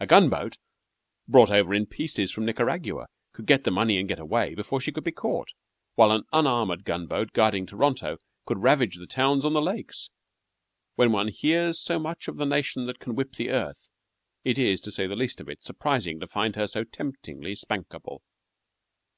A 0.00 0.06
gun 0.06 0.30
boat 0.30 0.56
brought 1.28 1.50
over 1.50 1.74
in 1.74 1.84
pieces 1.84 2.30
from 2.32 2.46
Niagara 2.46 3.08
could 3.34 3.44
get 3.44 3.64
the 3.64 3.70
money 3.70 3.98
and 3.98 4.08
get 4.08 4.18
away 4.18 4.54
before 4.54 4.80
she 4.80 4.90
could 4.90 5.04
be 5.04 5.12
caught, 5.12 5.52
while 5.96 6.12
an 6.12 6.24
unarmored 6.32 6.82
gun 6.86 7.06
boat 7.06 7.34
guarding 7.34 7.66
Toronto 7.66 8.16
could 8.46 8.62
ravage 8.62 8.96
the 8.96 9.06
towns 9.06 9.44
on 9.44 9.52
the 9.52 9.60
lakes. 9.60 10.08
When 10.94 11.12
one 11.12 11.28
hears 11.28 11.78
so 11.78 11.98
much 11.98 12.26
of 12.26 12.38
the 12.38 12.46
nation 12.46 12.86
that 12.86 13.00
can 13.00 13.14
whip 13.14 13.34
the 13.34 13.50
earth, 13.50 13.90
it 14.44 14.58
is, 14.58 14.80
to 14.80 14.90
say 14.90 15.06
the 15.06 15.14
least 15.14 15.42
of 15.42 15.48
it, 15.50 15.62
surprising 15.62 16.20
to 16.20 16.26
find 16.26 16.56
her 16.56 16.66
so 16.66 16.82
temptingly 16.82 17.54
spankable. 17.54 18.22